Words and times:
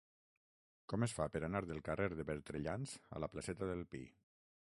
Com 0.93 1.05
es 1.07 1.13
fa 1.17 1.27
per 1.35 1.41
anar 1.49 1.61
del 1.67 1.83
carrer 1.89 2.09
de 2.15 2.27
Bertrellans 2.31 2.97
a 3.19 3.23
la 3.27 3.31
placeta 3.37 3.71
del 3.75 3.87
Pi? 3.95 4.07